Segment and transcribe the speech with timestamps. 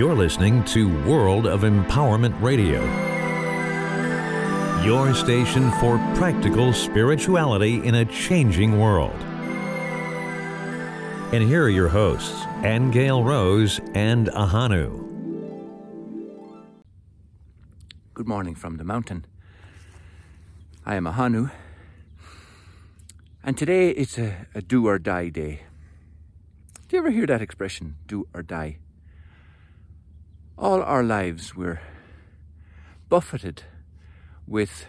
[0.00, 2.80] You're listening to World of Empowerment Radio,
[4.82, 9.20] your station for practical spirituality in a changing world.
[11.34, 15.06] And here are your hosts, Angel Rose and Ahonu.
[18.14, 19.26] Good morning from the mountain.
[20.86, 21.50] I am Ahonu,
[23.44, 25.60] and today it's a, a do or die day.
[26.88, 28.78] Do you ever hear that expression, do or die?
[30.60, 31.80] All our lives we're
[33.08, 33.62] buffeted
[34.46, 34.84] with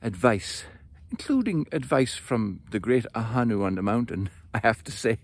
[0.00, 0.62] advice,
[1.10, 5.18] including advice from the great Ahonu on the mountain, I have to say,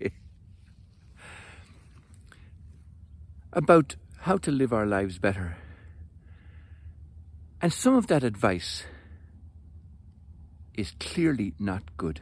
[3.53, 5.55] about how to live our lives better.
[7.61, 8.83] And some of that advice
[10.73, 12.21] is clearly not good.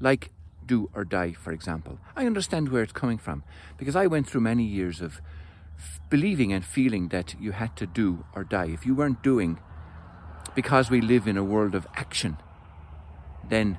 [0.00, 0.32] Like
[0.66, 2.00] do or die, for example.
[2.16, 3.44] I understand where it's coming from
[3.76, 5.20] because I went through many years of
[6.08, 8.66] believing and feeling that you had to do or die.
[8.66, 9.58] If you weren't doing,
[10.54, 12.36] because we live in a world of action,
[13.48, 13.78] then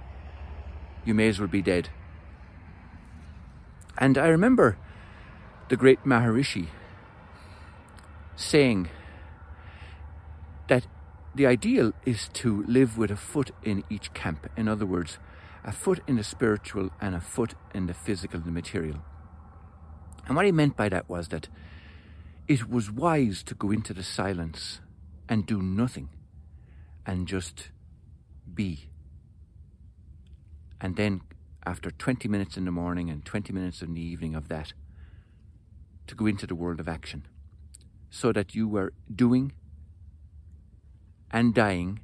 [1.06, 1.90] you may as well be dead.
[3.98, 4.78] And I remember
[5.70, 6.68] the great Maharishi
[8.36, 8.90] saying
[10.68, 10.88] that
[11.36, 14.50] the ideal is to live with a foot in each camp.
[14.58, 15.20] In other words,
[15.64, 19.02] a foot in the spiritual and a foot in the physical, the material.
[20.28, 21.48] And what he meant by that was that
[22.52, 24.82] it was wise to go into the silence
[25.30, 26.10] and do nothing
[27.06, 27.70] and just
[28.54, 28.90] be.
[30.82, 31.22] And then,
[31.66, 34.74] after 20 minutes in the morning and 20 minutes in the evening of that,
[36.08, 37.26] to go into the world of action
[38.10, 39.54] so that you were doing
[41.32, 42.02] and dying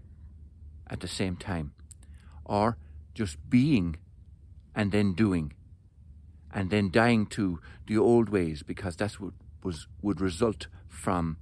[0.90, 1.73] at the same time.
[2.45, 2.78] Or
[3.14, 3.98] just being
[4.73, 5.52] and then doing
[6.53, 11.38] and then dying to the old ways because that's what was would result from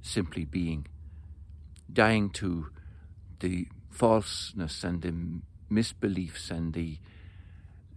[0.00, 0.86] simply being
[1.92, 2.68] dying to
[3.40, 5.14] the falseness and the
[5.74, 6.98] misbeliefs and the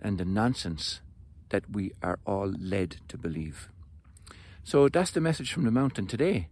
[0.02, 1.02] and the nonsense
[1.50, 3.70] that we are all led to believe
[4.64, 6.48] so that's the message from the mountain today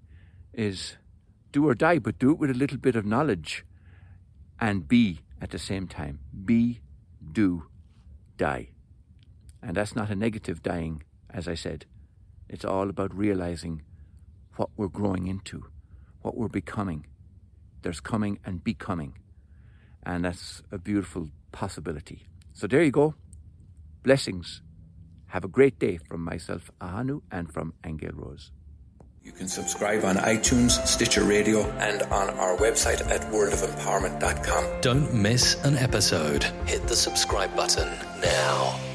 [0.53, 0.97] is
[1.51, 3.65] do or die but do it with a little bit of knowledge
[4.59, 6.19] and be at the same time.
[6.45, 6.81] Be,
[7.31, 7.65] do,
[8.37, 8.69] die.
[9.61, 11.85] And that's not a negative dying, as I said.
[12.49, 13.83] It's all about realizing
[14.55, 15.65] what we're growing into,
[16.21, 17.05] what we're becoming.
[17.81, 19.17] There's coming and becoming.
[20.03, 22.27] And that's a beautiful possibility.
[22.53, 23.15] So there you go.
[24.03, 24.61] Blessings.
[25.27, 28.51] Have a great day from myself, Ahonu, and from Angel Rose.
[29.21, 34.81] You can subscribe on iTunes, Stitcher Radio, and on our website at worldofempowerment.com.
[34.81, 36.43] Don't miss an episode.
[36.65, 37.87] Hit the subscribe button
[38.21, 38.88] now.